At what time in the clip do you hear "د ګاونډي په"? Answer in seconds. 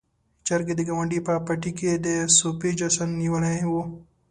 0.77-1.33